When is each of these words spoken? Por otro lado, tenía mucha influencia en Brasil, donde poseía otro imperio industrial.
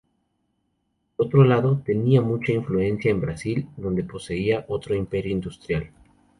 Por 1.15 1.27
otro 1.27 1.43
lado, 1.43 1.79
tenía 1.85 2.21
mucha 2.23 2.53
influencia 2.53 3.11
en 3.11 3.21
Brasil, 3.21 3.67
donde 3.77 4.03
poseía 4.03 4.65
otro 4.67 4.95
imperio 4.95 5.31
industrial. 5.31 5.91